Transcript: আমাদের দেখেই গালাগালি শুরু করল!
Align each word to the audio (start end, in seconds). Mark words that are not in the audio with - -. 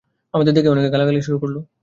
আমাদের 0.33 0.53
দেখেই 0.53 0.69
গালাগালি 0.93 1.21
শুরু 1.21 1.37
করল! 1.39 1.55